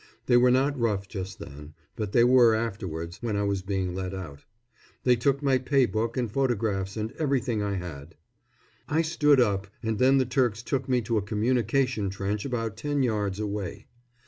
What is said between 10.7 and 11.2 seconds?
me to